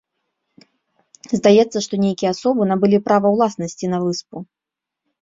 Здаецца, 1.41 1.77
што 1.87 1.93
нейкія 2.05 2.33
асобы 2.39 2.61
набылі 2.73 3.03
права 3.11 3.27
ўласнасці 3.39 3.85
на 3.97 4.05
выспу. 4.09 4.47